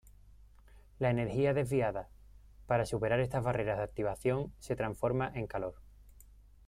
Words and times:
La 0.97 1.11
energía 1.11 1.53
desviada 1.53 2.09
para 2.65 2.87
superar 2.87 3.19
estas 3.19 3.43
barreras 3.43 3.77
de 3.77 3.83
activación 3.83 4.51
se 4.57 4.75
transforma 4.75 5.31
en 5.35 5.45
calor. 5.45 5.75